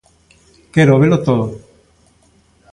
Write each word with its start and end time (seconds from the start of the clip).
Quero 0.73 0.99
velo 1.01 1.17
todo. 1.27 1.45